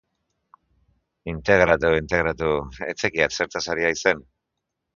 Integratu, 1.33 1.91
integratu... 1.99 2.49
ez 2.89 2.97
zekiat 3.05 3.39
zertaz 3.39 3.65
ari 3.75 3.89
haizen. 3.91 4.27